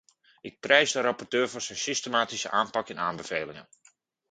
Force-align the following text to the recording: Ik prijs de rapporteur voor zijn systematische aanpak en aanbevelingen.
Ik 0.41 0.59
prijs 0.59 0.91
de 0.91 1.01
rapporteur 1.01 1.49
voor 1.49 1.61
zijn 1.61 1.77
systematische 1.77 2.49
aanpak 2.49 2.89
en 2.89 2.99
aanbevelingen. 2.99 3.69